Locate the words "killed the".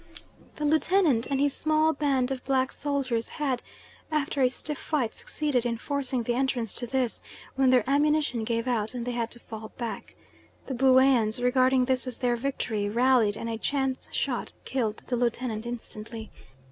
14.65-15.15